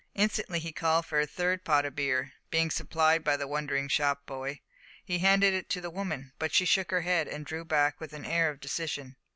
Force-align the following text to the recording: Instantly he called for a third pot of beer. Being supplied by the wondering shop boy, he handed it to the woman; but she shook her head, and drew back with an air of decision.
Instantly 0.15 0.57
he 0.57 0.71
called 0.71 1.05
for 1.05 1.19
a 1.19 1.27
third 1.27 1.63
pot 1.63 1.85
of 1.85 1.95
beer. 1.95 2.33
Being 2.49 2.71
supplied 2.71 3.23
by 3.23 3.37
the 3.37 3.45
wondering 3.47 3.87
shop 3.87 4.25
boy, 4.25 4.61
he 5.05 5.19
handed 5.19 5.53
it 5.53 5.69
to 5.69 5.79
the 5.79 5.91
woman; 5.91 6.33
but 6.39 6.51
she 6.51 6.65
shook 6.65 6.89
her 6.89 7.01
head, 7.01 7.27
and 7.27 7.45
drew 7.45 7.63
back 7.63 7.99
with 7.99 8.11
an 8.11 8.25
air 8.25 8.49
of 8.49 8.59
decision. 8.59 9.15